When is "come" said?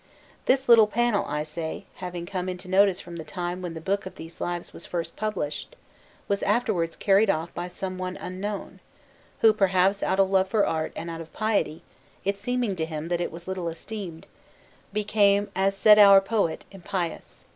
2.25-2.49